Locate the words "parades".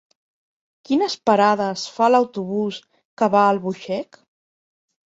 1.31-1.85